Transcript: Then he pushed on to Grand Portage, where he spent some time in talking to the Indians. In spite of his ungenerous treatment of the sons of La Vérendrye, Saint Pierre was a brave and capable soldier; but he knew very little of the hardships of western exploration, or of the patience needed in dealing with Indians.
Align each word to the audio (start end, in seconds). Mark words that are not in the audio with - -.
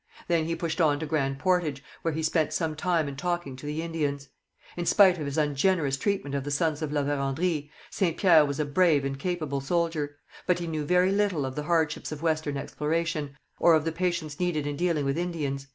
Then 0.27 0.45
he 0.45 0.55
pushed 0.55 0.81
on 0.81 0.97
to 0.99 1.05
Grand 1.05 1.37
Portage, 1.37 1.83
where 2.01 2.15
he 2.15 2.23
spent 2.23 2.53
some 2.53 2.75
time 2.75 3.07
in 3.07 3.15
talking 3.15 3.55
to 3.55 3.67
the 3.67 3.83
Indians. 3.83 4.29
In 4.75 4.87
spite 4.87 5.19
of 5.19 5.27
his 5.27 5.37
ungenerous 5.37 5.95
treatment 5.95 6.33
of 6.33 6.43
the 6.43 6.49
sons 6.49 6.81
of 6.81 6.91
La 6.91 7.03
Vérendrye, 7.03 7.69
Saint 7.91 8.17
Pierre 8.17 8.43
was 8.43 8.59
a 8.59 8.65
brave 8.65 9.05
and 9.05 9.19
capable 9.19 9.61
soldier; 9.61 10.17
but 10.47 10.57
he 10.57 10.65
knew 10.65 10.85
very 10.85 11.11
little 11.11 11.45
of 11.45 11.53
the 11.55 11.61
hardships 11.61 12.11
of 12.11 12.23
western 12.23 12.57
exploration, 12.57 13.37
or 13.59 13.75
of 13.75 13.85
the 13.85 13.91
patience 13.91 14.39
needed 14.39 14.65
in 14.65 14.75
dealing 14.75 15.05
with 15.05 15.19
Indians. 15.19 15.67